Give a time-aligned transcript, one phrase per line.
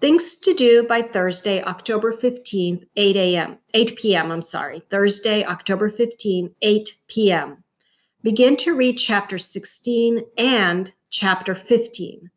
[0.00, 5.88] Things to do by Thursday, October 15th, 8 a.m., 8 p.m., I'm sorry, Thursday, October
[5.88, 7.62] 15th, 8 p.m.
[8.24, 12.32] Begin to read chapter 16 and chapter 15.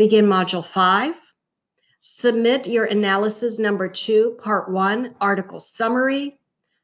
[0.00, 1.12] Begin Module 5.
[2.00, 6.38] Submit your analysis number two, part one, article summary.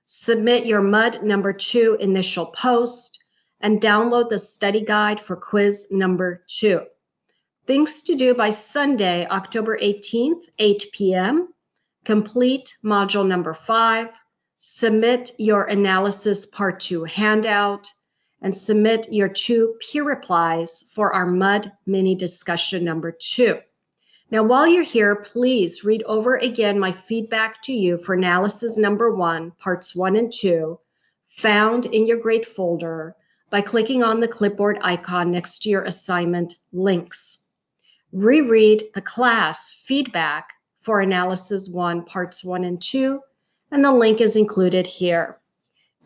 [0.05, 3.25] Submit your MUD number two initial post
[3.63, 6.83] and download the study guide for quiz number two.
[7.67, 11.55] Things to do by Sunday, October 18th, 8 p.m.
[12.05, 14.09] Complete module number five.
[14.59, 17.91] Submit your analysis part two handout
[18.43, 23.59] and submit your two peer replies for our MUD mini discussion number two.
[24.31, 29.15] Now, while you're here, please read over again my feedback to you for analysis number
[29.15, 30.81] one, parts one and two,
[31.39, 33.15] found in your grade folder
[33.51, 37.45] by clicking on the clipboard icon next to your assignment links.
[38.13, 43.21] Reread the class feedback for analysis one, parts one and two,
[43.71, 45.39] and the link is included here.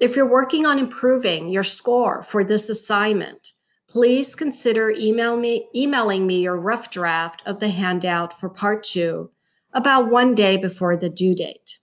[0.01, 3.53] If you're working on improving your score for this assignment,
[3.87, 9.31] please consider email me, emailing me your rough draft of the handout for part two
[9.75, 11.81] about one day before the due date.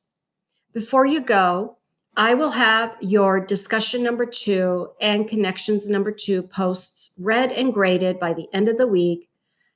[0.74, 1.78] Before you go,
[2.16, 8.20] I will have your discussion number two and connections number two posts read and graded
[8.20, 9.30] by the end of the week.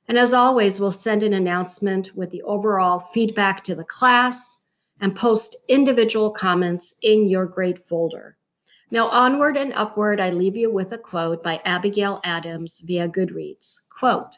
[0.08, 4.61] And as always, we'll send an announcement with the overall feedback to the class
[5.02, 8.38] and post individual comments in your grade folder.
[8.92, 13.74] Now, onward and upward, I leave you with a quote by Abigail Adams via Goodreads.
[13.98, 14.36] Quote,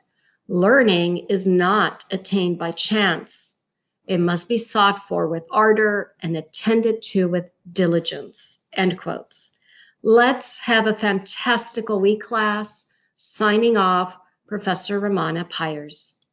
[0.48, 3.58] learning is not attained by chance.
[4.06, 8.60] It must be sought for with ardor and attended to with diligence.
[8.72, 9.50] End quotes.
[10.02, 12.86] Let's have a fantastical week, class.
[13.16, 14.14] Signing off,
[14.46, 16.23] Professor Ramana Pyers.